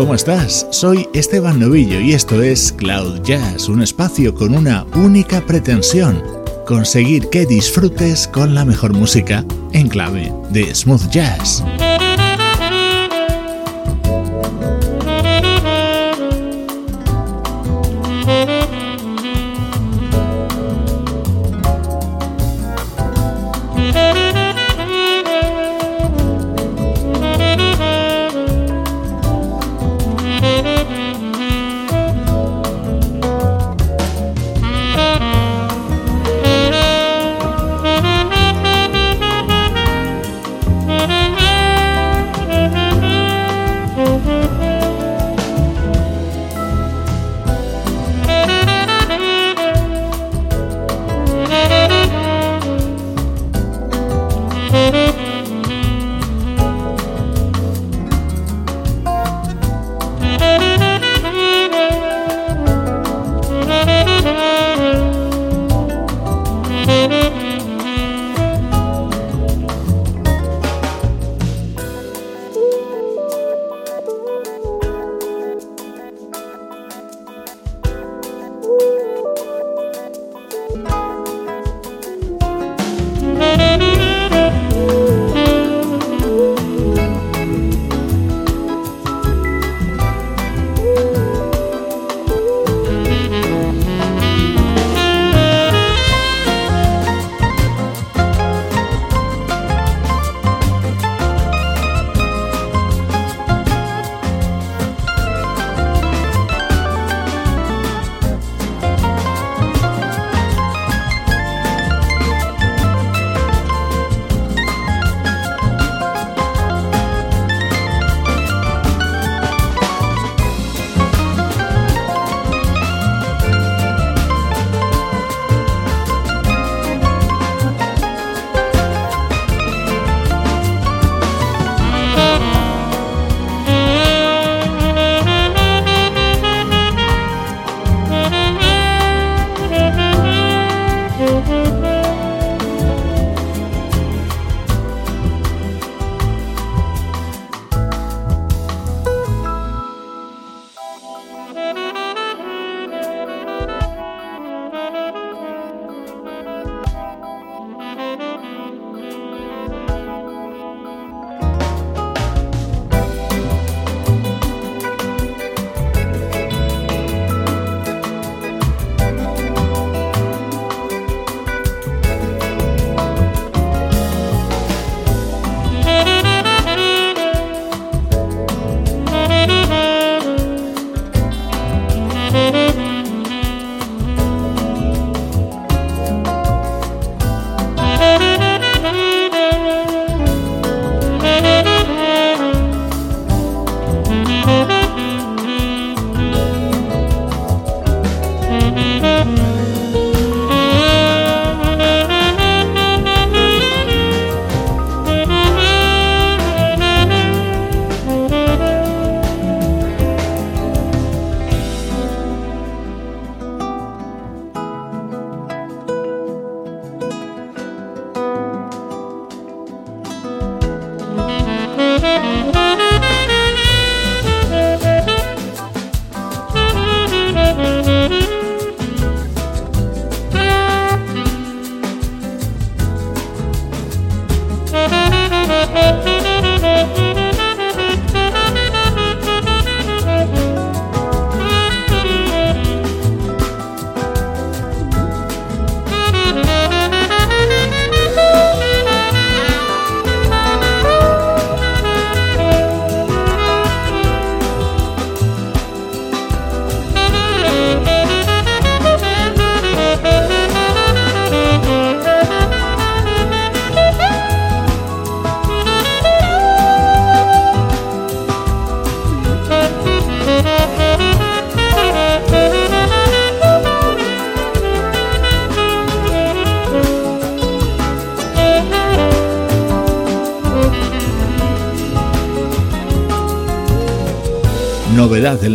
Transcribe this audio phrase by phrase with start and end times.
[0.00, 0.66] ¿Cómo estás?
[0.70, 6.22] Soy Esteban Novillo y esto es Cloud Jazz, un espacio con una única pretensión,
[6.66, 9.44] conseguir que disfrutes con la mejor música
[9.74, 11.62] en clave de smooth jazz.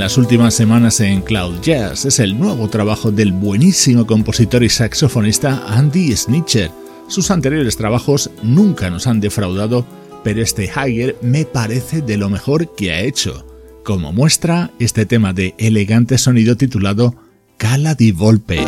[0.05, 2.05] Las últimas semanas en Cloud Jazz.
[2.05, 6.69] Es el nuevo trabajo del buenísimo compositor y saxofonista Andy Snitcher.
[7.07, 9.83] Sus anteriores trabajos nunca nos han defraudado,
[10.23, 13.47] pero este Higher me parece de lo mejor que ha hecho.
[13.83, 17.15] Como muestra este tema de elegante sonido titulado
[17.57, 18.63] Cala di Volpe.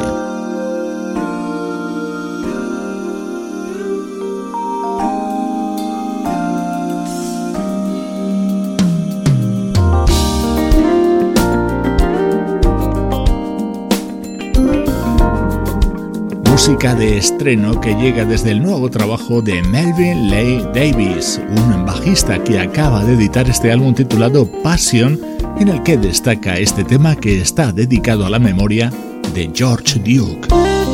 [16.68, 22.60] De estreno que llega desde el nuevo trabajo de Melvin Leigh Davis, un bajista que
[22.60, 25.18] acaba de editar este álbum titulado Passion,
[25.62, 28.92] en el que destaca este tema que está dedicado a la memoria
[29.34, 30.87] de George Duke.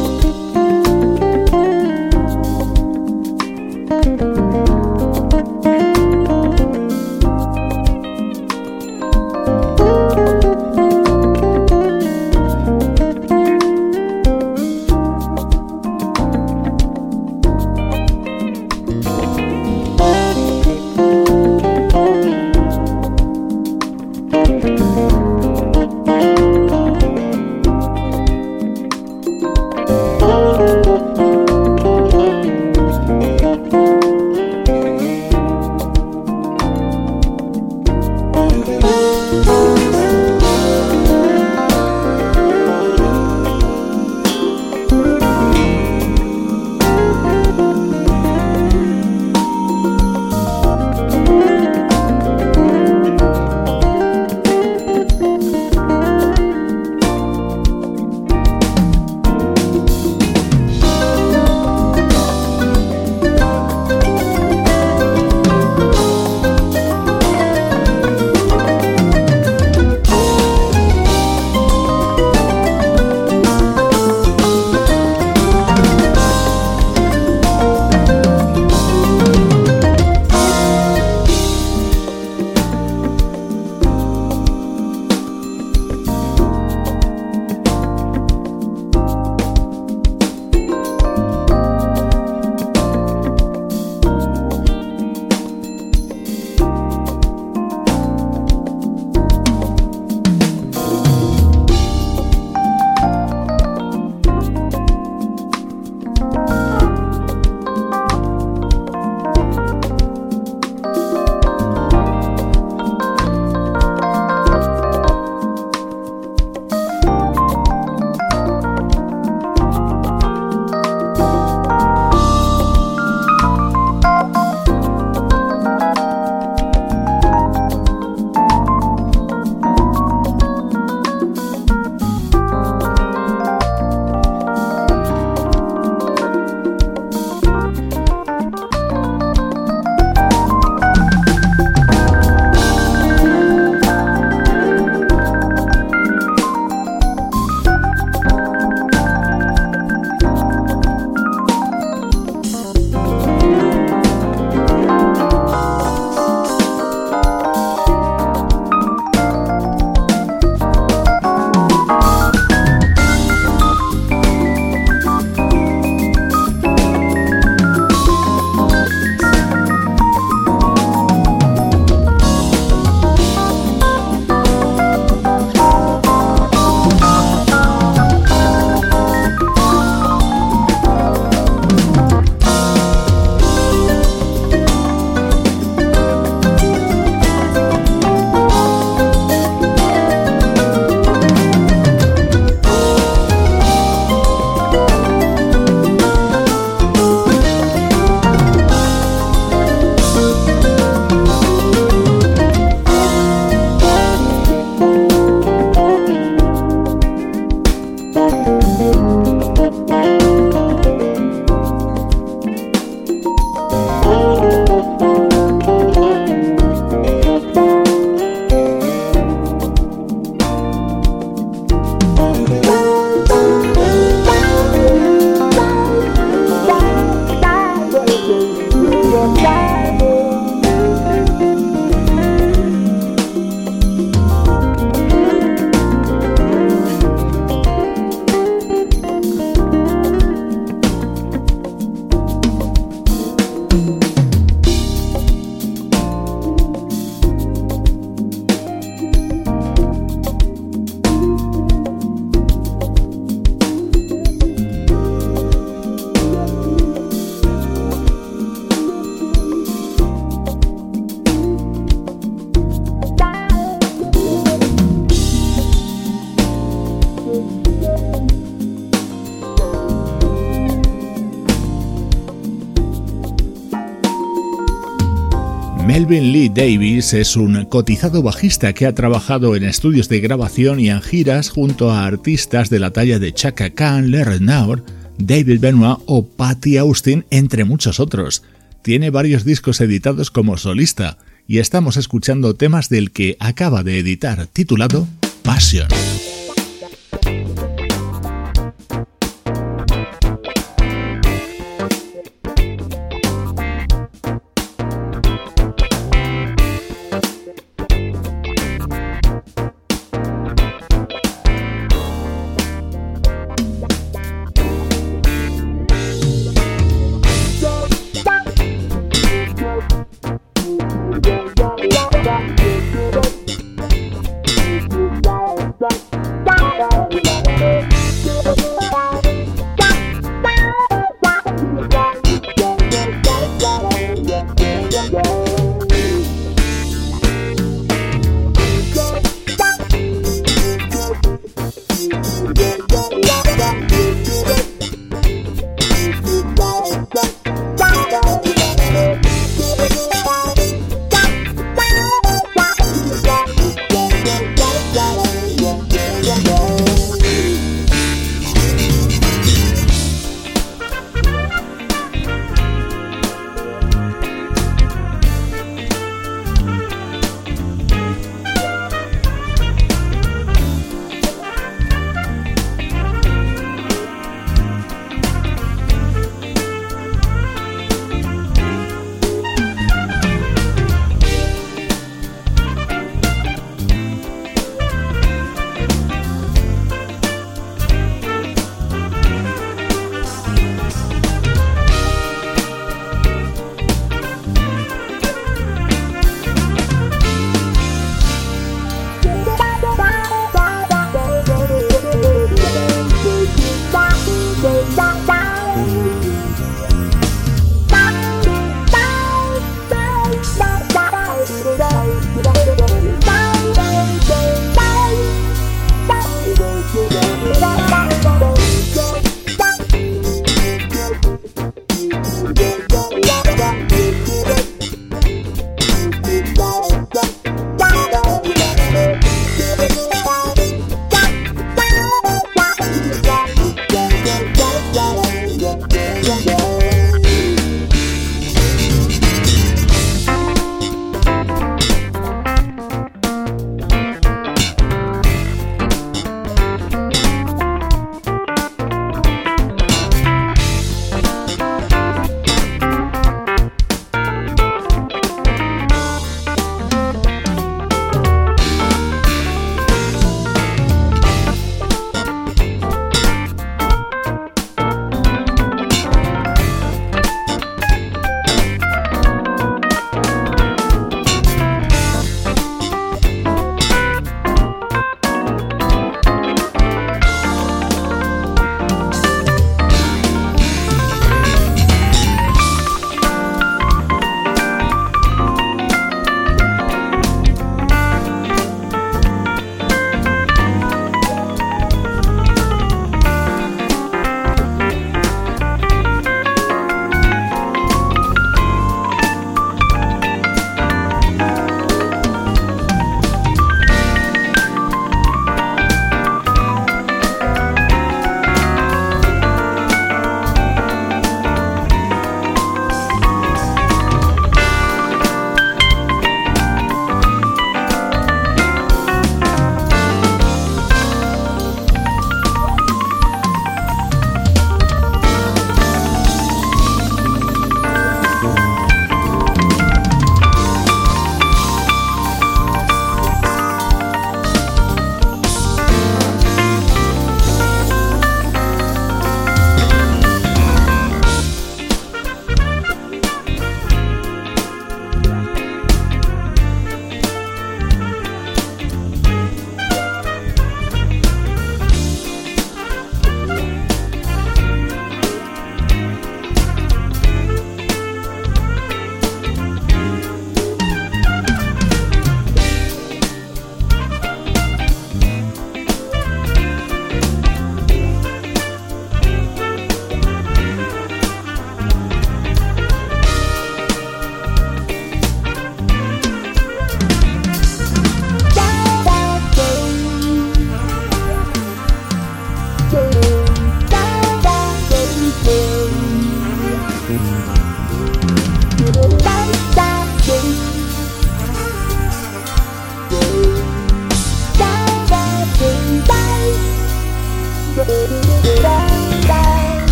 [276.63, 281.49] Davis es un cotizado bajista que ha trabajado en estudios de grabación y en giras
[281.49, 284.85] junto a artistas de la talla de Chaka Khan, Larry Naur,
[285.17, 288.43] David Benoit o Patty Austin, entre muchos otros.
[288.81, 291.17] Tiene varios discos editados como solista
[291.49, 295.05] y estamos escuchando temas del que acaba de editar titulado
[295.43, 295.89] Passion.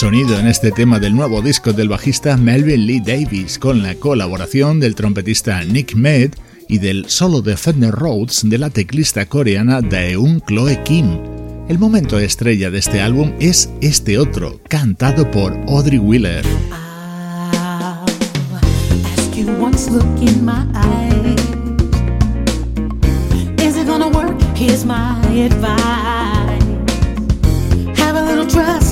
[0.00, 4.80] Sonido en este tema del nuevo disco del bajista Melvin Lee Davis con la colaboración
[4.80, 6.32] del trompetista Nick Med
[6.68, 11.18] y del solo de Fender Rhodes de la teclista coreana Daeun Chloe Kim.
[11.68, 16.46] El momento estrella de este álbum es este otro, cantado por Audrey Wheeler.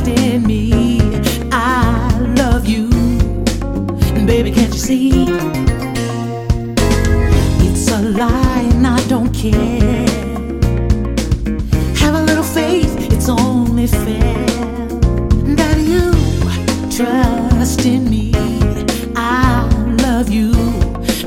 [0.09, 0.98] in me.
[4.29, 5.11] Baby, can't you see?
[7.67, 10.07] It's a lie, and I don't care.
[11.97, 14.47] Have a little faith, it's only fair
[15.57, 16.13] that you
[16.95, 18.33] trust in me.
[19.17, 19.67] I
[20.03, 20.53] love you,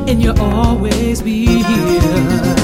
[0.07, 2.60] and you'll always be here.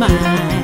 [0.00, 0.59] Mine.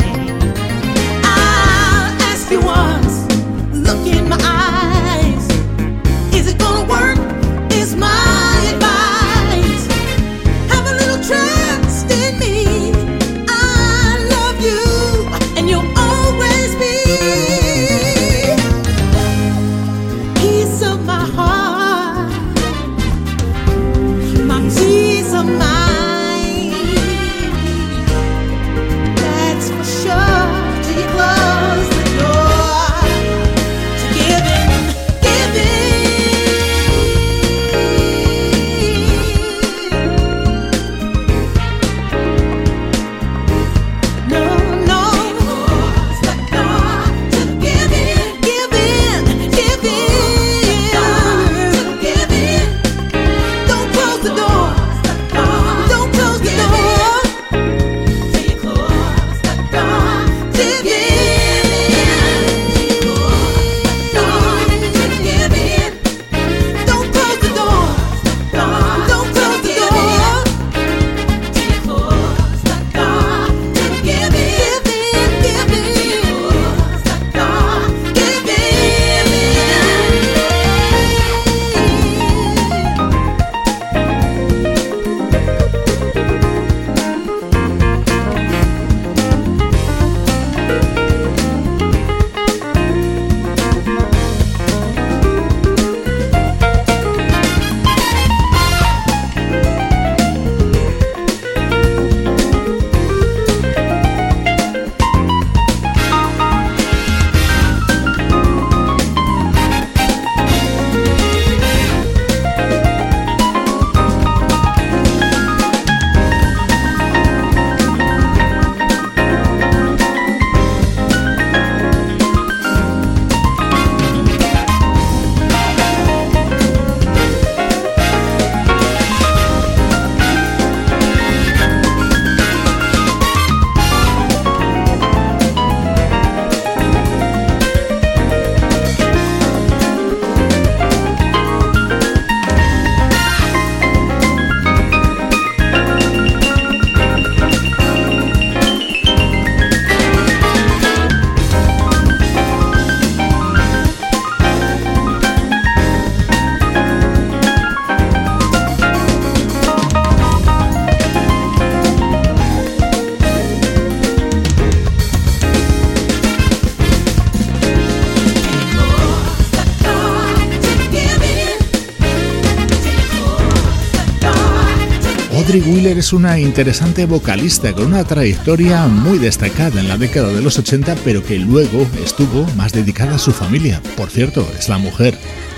[175.61, 180.59] Wheeler es una interesante vocalista con una trayectoria muy destacada en la década de los
[180.59, 183.81] 80, pero que luego estuvo más dedicada a su familia.
[183.97, 185.16] Por cierto, es la mujer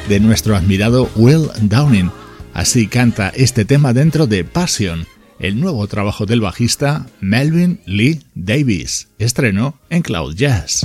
[0.08, 2.10] de nuestro admirado Will Downing.
[2.54, 5.06] Así canta este tema dentro de Passion,
[5.40, 9.08] el nuevo trabajo del bajista Melvin Lee Davis.
[9.18, 10.82] Estreno en Cloud Jazz.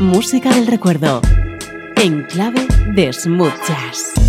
[0.00, 1.22] Música del recuerdo
[1.96, 4.25] en clave de smooth.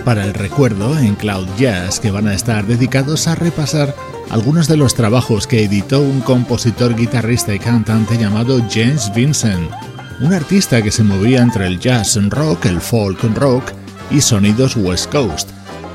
[0.00, 3.94] Para el recuerdo en Cloud Jazz que van a estar dedicados a repasar
[4.30, 9.70] algunos de los trabajos que editó un compositor, guitarrista y cantante llamado James Vincent,
[10.20, 13.72] un artista que se movía entre el jazz rock, el folk rock
[14.10, 15.50] y sonidos West Coast.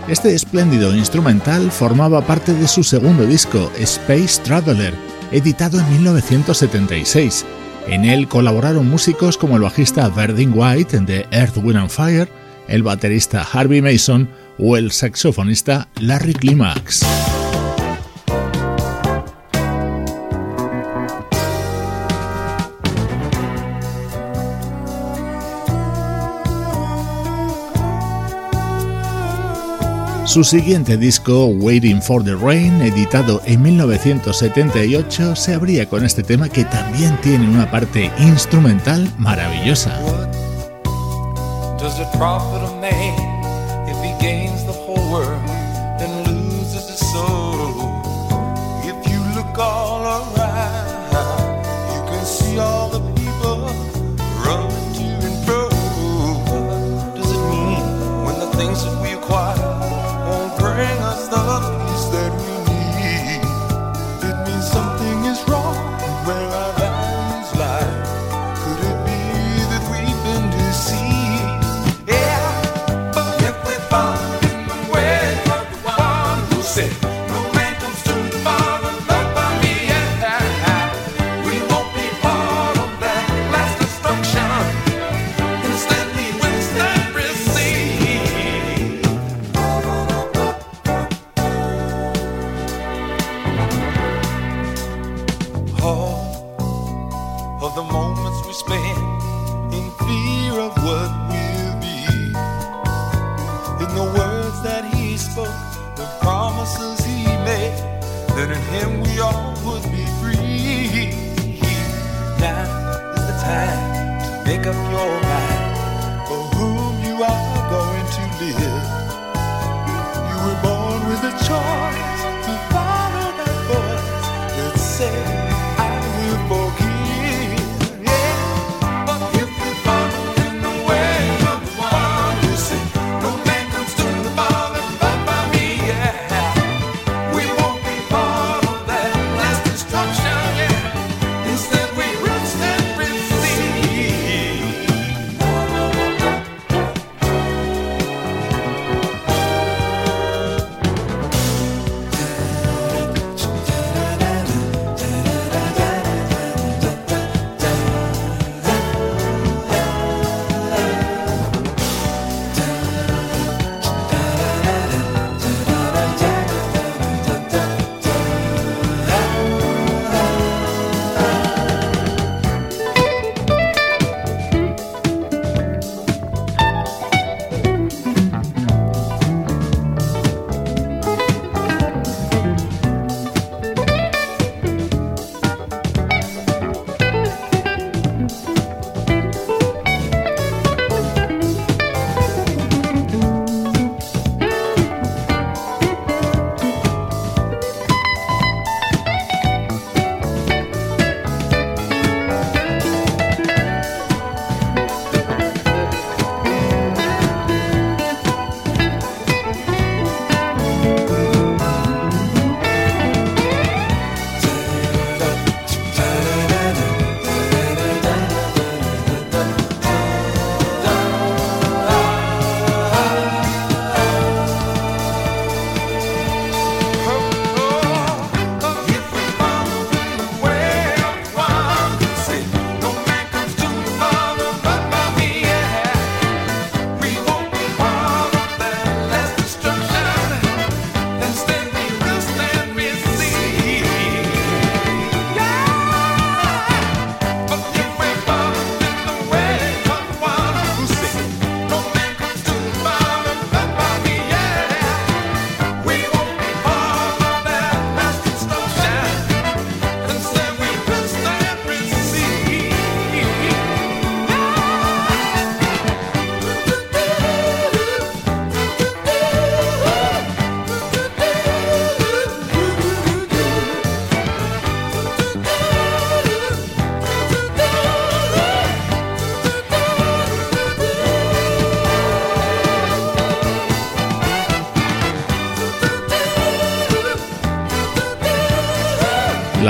[0.07, 4.93] Este espléndido instrumental formaba parte de su segundo disco, Space Traveler,
[5.31, 7.45] editado en 1976.
[7.87, 12.40] En él colaboraron músicos como el bajista Verdin White de Earth, Wind and Fire,
[12.71, 17.05] el baterista Harvey Mason o el saxofonista Larry Climax.
[30.25, 36.47] Su siguiente disco, Waiting for the Rain, editado en 1978, se abría con este tema
[36.47, 39.99] que también tiene una parte instrumental maravillosa.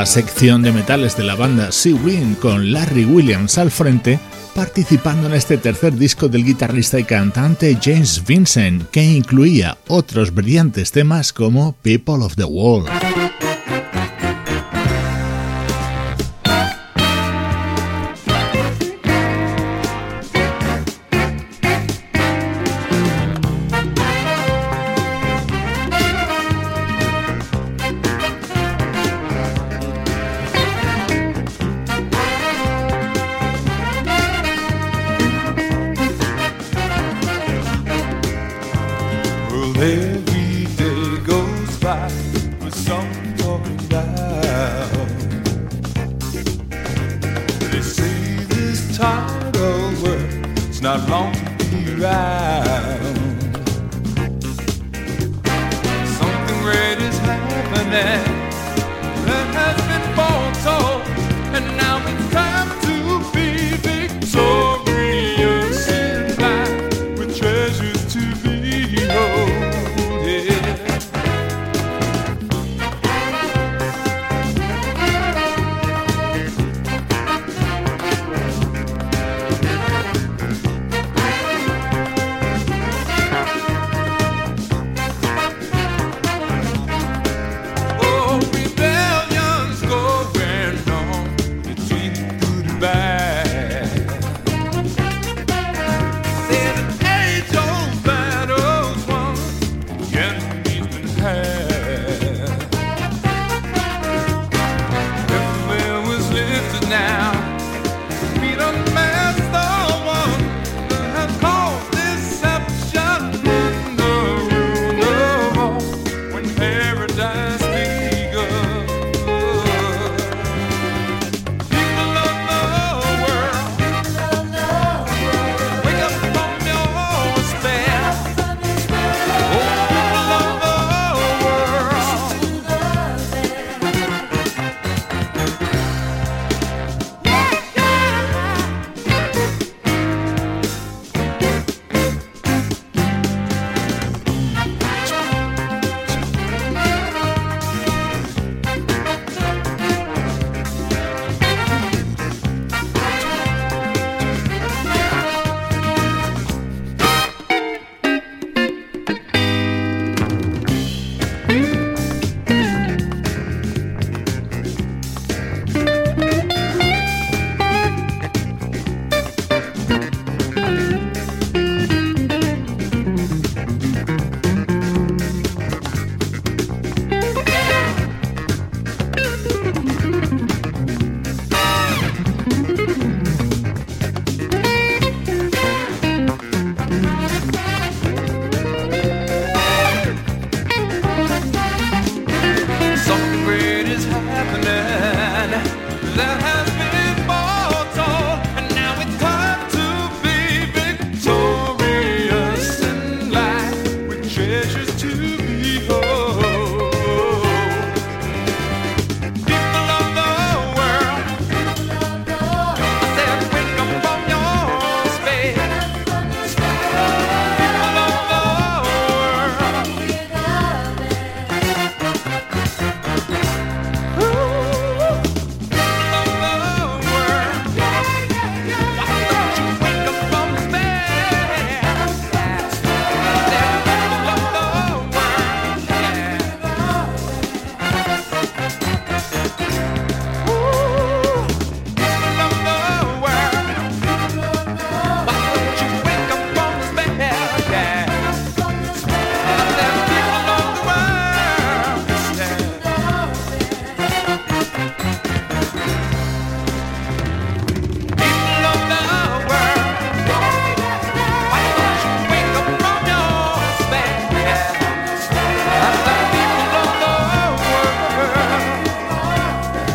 [0.02, 4.18] La sección de metales de la banda Sea Wind con Larry Williams al frente,
[4.56, 10.92] participando en este tercer disco del guitarrista y cantante James Vincent, que incluía otros brillantes
[10.92, 12.90] temas como People of the World.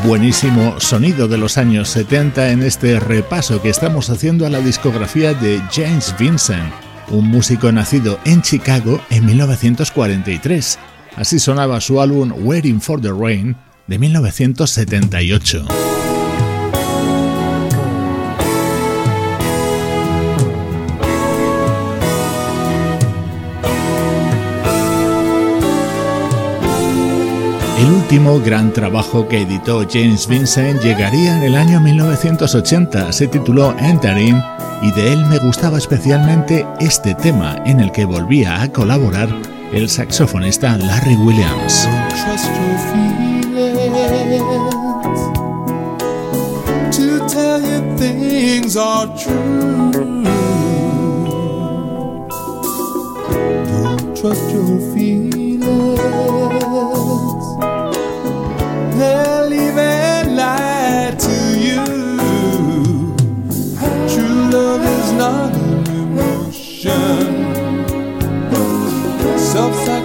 [0.06, 5.34] Buenísimo sonido de los años 70 en este repaso que estamos haciendo a la discografía
[5.34, 6.72] de James Vincent,
[7.08, 10.78] un músico nacido en Chicago en 1943.
[11.16, 13.56] Así sonaba su álbum Waiting for the Rain
[13.88, 15.85] de 1978.
[27.86, 33.76] El último gran trabajo que editó James Vincent llegaría en el año 1980, se tituló
[33.78, 34.42] Entering
[34.82, 39.28] y de él me gustaba especialmente este tema en el que volvía a colaborar
[39.72, 41.88] el saxofonista Larry Williams.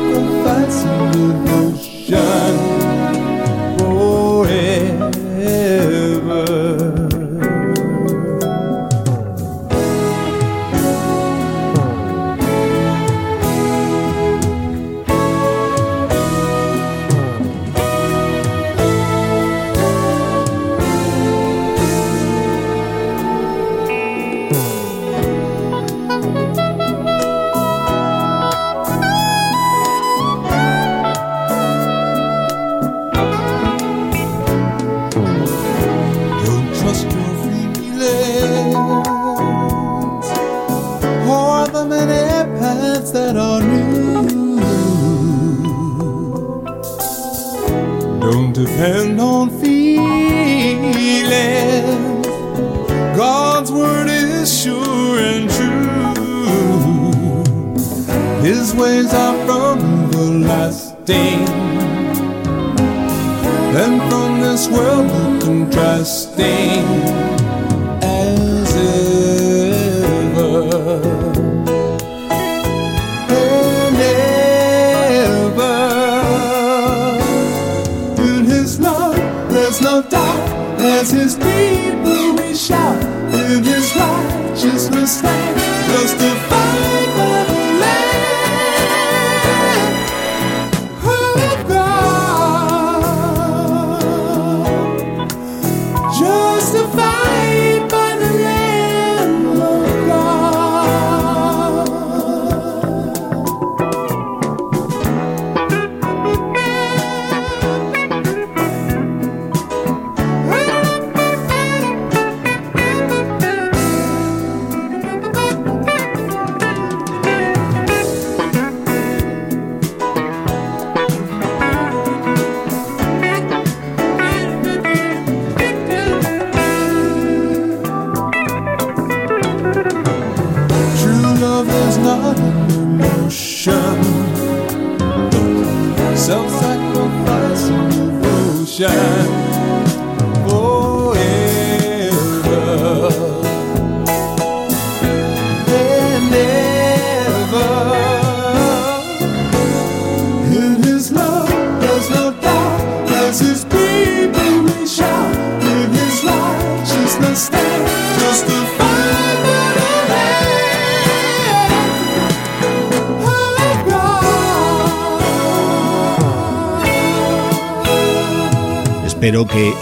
[0.01, 2.80] sacrifice with ocean.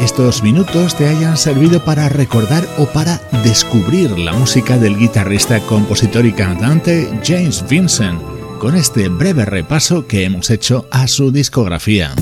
[0.09, 6.25] Estos minutos te hayan servido para recordar o para descubrir la música del guitarrista, compositor
[6.25, 8.19] y cantante James Vincent,
[8.59, 12.15] con este breve repaso que hemos hecho a su discografía.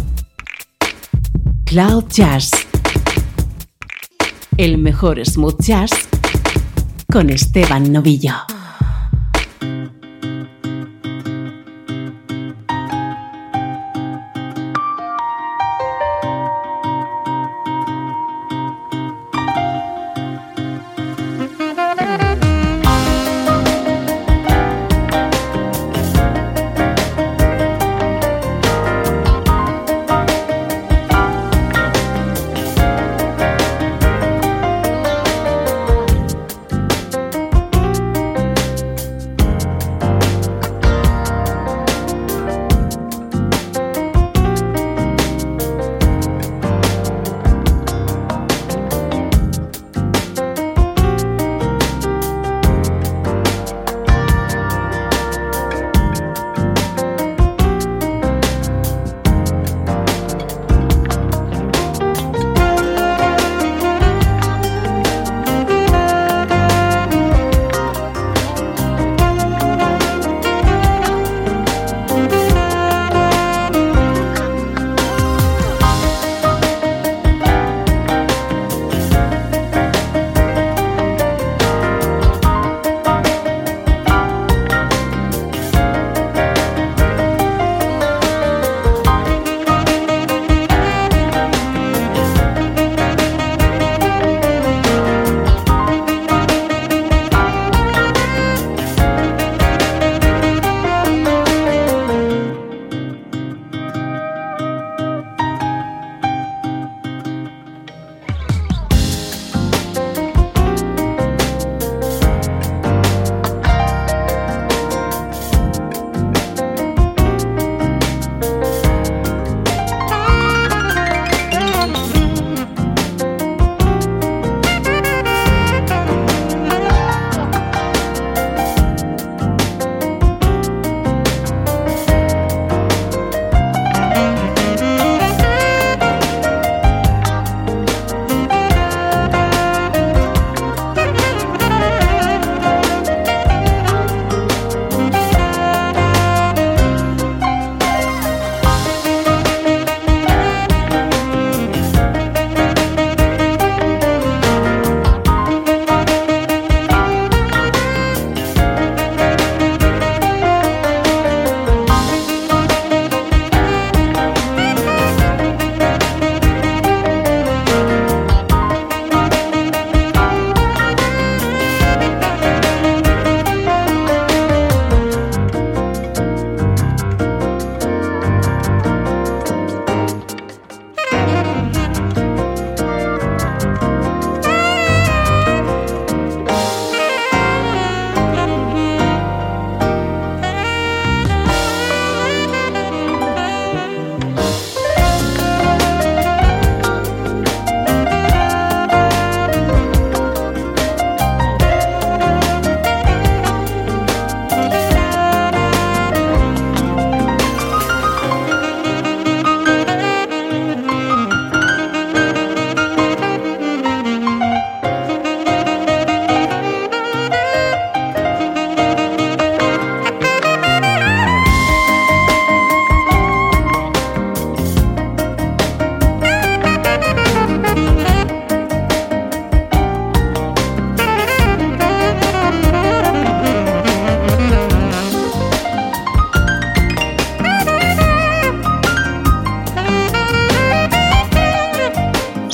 [1.64, 2.52] Cloud Jazz.
[4.58, 5.92] El mejor smooth jazz
[7.10, 8.36] con Esteban Novillo.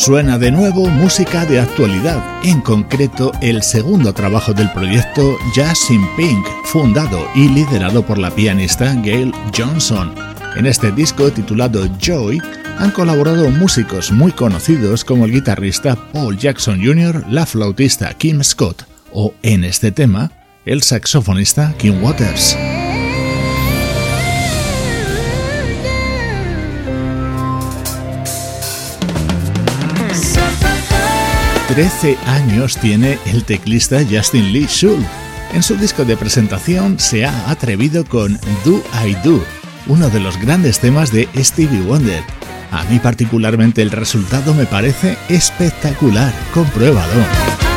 [0.03, 6.05] Suena de nuevo música de actualidad, en concreto el segundo trabajo del proyecto Jazz in
[6.17, 10.13] Pink, fundado y liderado por la pianista Gail Johnson.
[10.57, 12.41] En este disco titulado Joy
[12.79, 18.83] han colaborado músicos muy conocidos como el guitarrista Paul Jackson Jr., la flautista Kim Scott
[19.13, 20.33] o, en este tema,
[20.65, 22.57] el saxofonista Kim Waters.
[31.73, 35.07] 13 años tiene el teclista Justin Lee Schultz.
[35.53, 39.43] En su disco de presentación se ha atrevido con Do I Do,
[39.87, 42.21] uno de los grandes temas de Stevie Wonder.
[42.69, 47.72] A mí particularmente el resultado me parece espectacular, compruébalo.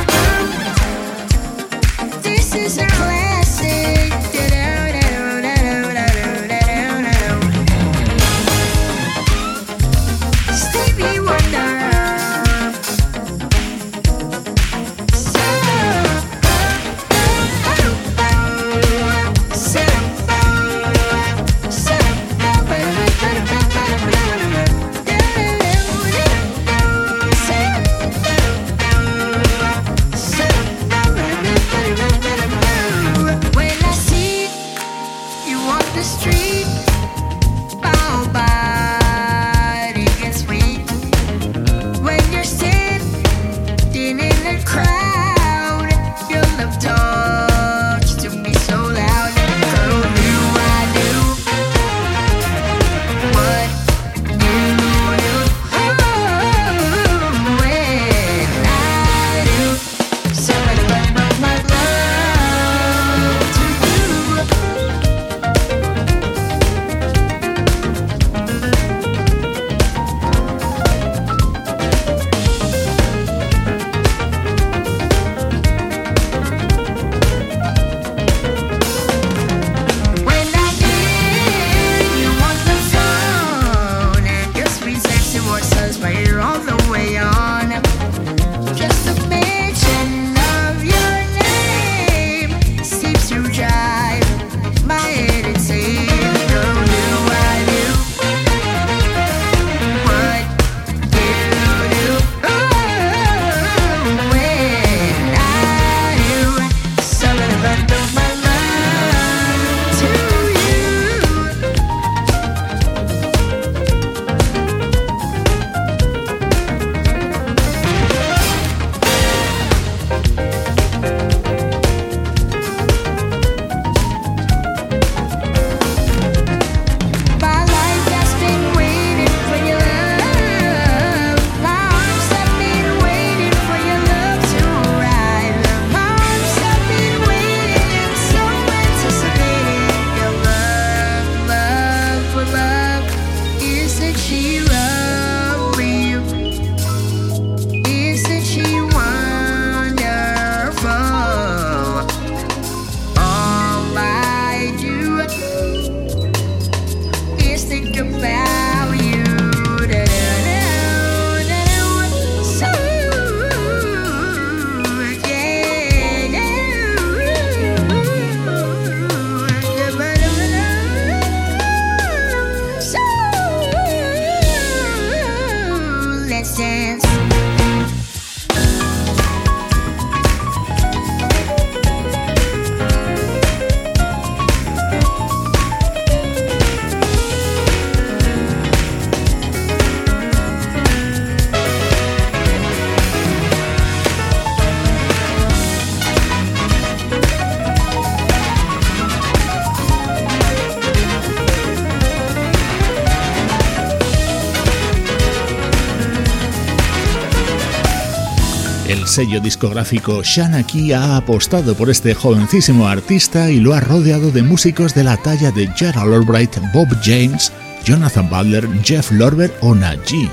[209.06, 214.94] Sello discográfico Shanaki ha apostado por este jovencísimo artista y lo ha rodeado de músicos
[214.94, 217.52] de la talla de Gerald Albright, Bob James,
[217.84, 220.30] Jonathan Butler, Jeff Lorber o Najee.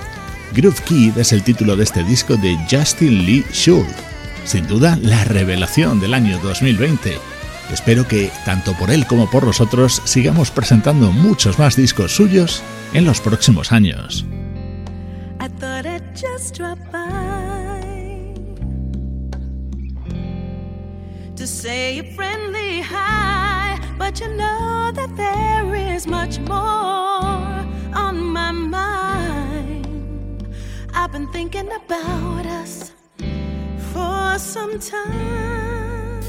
[0.53, 3.95] Groove Kid es el título de este disco de Justin Lee Schultz.
[4.45, 7.17] Sin duda, la revelación del año 2020.
[7.71, 12.61] Espero que, tanto por él como por nosotros, sigamos presentando muchos más discos suyos
[12.93, 14.25] en los próximos años.
[21.43, 27.35] To say a friendly hi, but you know that there is much more
[28.05, 30.47] on my mind.
[30.93, 32.93] I've been thinking about us
[33.91, 36.21] for some time.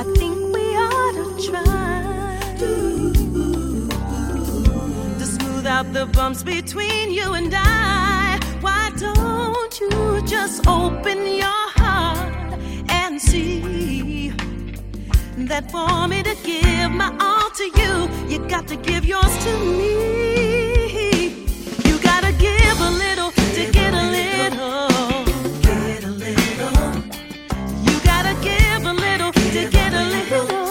[0.00, 2.38] I think we ought to try
[5.18, 8.17] to smooth out the bumps between you and I.
[9.58, 12.54] Why don't you just open your heart
[12.88, 14.30] and see
[15.36, 19.52] that for me to give my all to you, you got to give yours to
[19.58, 21.28] me.
[21.86, 25.24] You gotta give a little to get a little.
[25.62, 26.94] Get a little.
[27.82, 30.67] You gotta give a little to get a little,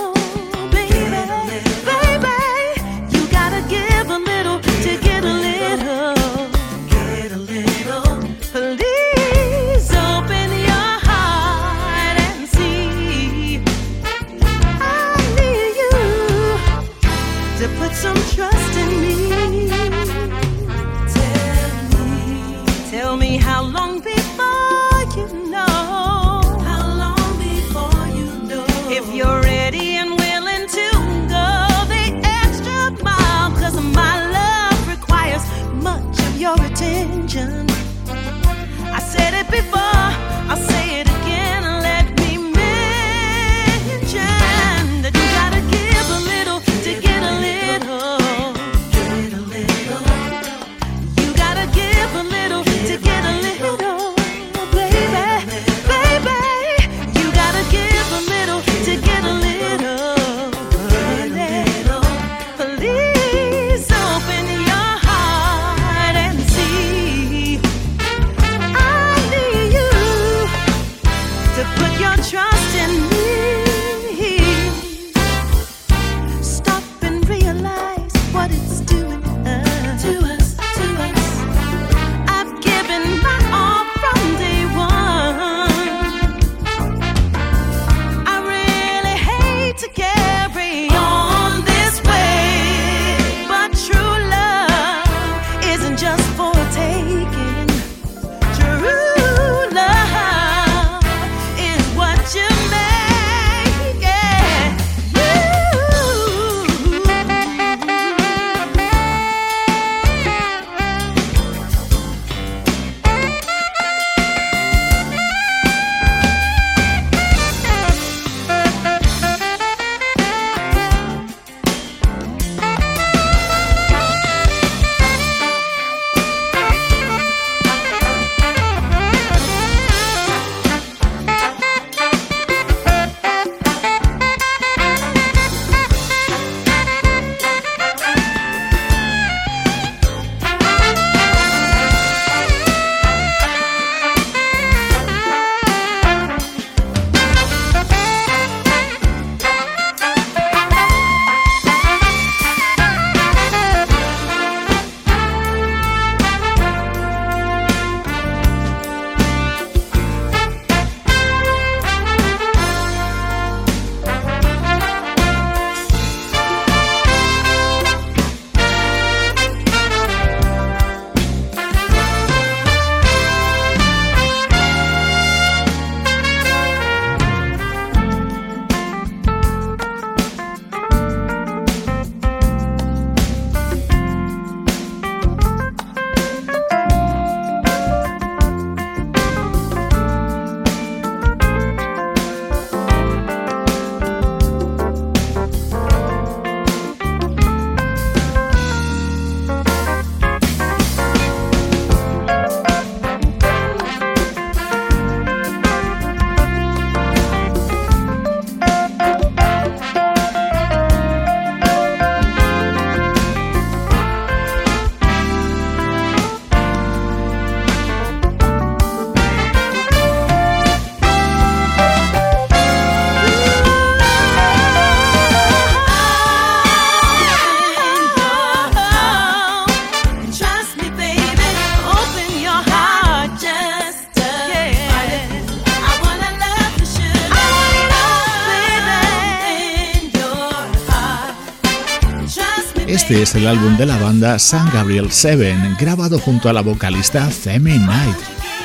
[243.09, 247.25] Este es el álbum de la banda San Gabriel 7, grabado junto a la vocalista
[247.27, 248.17] Femi Knight.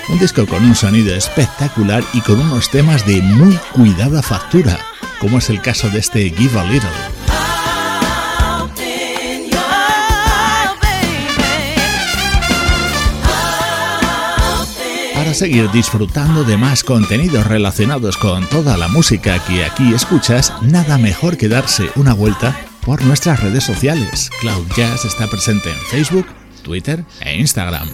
[0.08, 4.76] Un disco con un sonido espectacular y con unos temas de muy cuidada factura,
[5.20, 6.90] como es el caso de este Give a Little.
[15.14, 20.98] para seguir disfrutando de más contenidos relacionados con toda la música que aquí escuchas, nada
[20.98, 24.30] mejor que darse una vuelta por nuestras redes sociales.
[24.40, 26.26] Cloud Jazz está presente en Facebook,
[26.62, 27.88] Twitter e Instagram.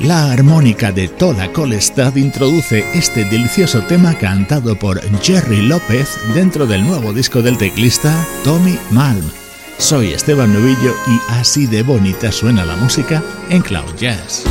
[0.00, 6.86] La armónica de Tola Colestad introduce este delicioso tema cantado por Jerry López dentro del
[6.86, 9.30] nuevo disco del teclista Tommy Malm.
[9.76, 14.44] Soy Esteban Novillo y así de bonita suena la música en Cloud Jazz.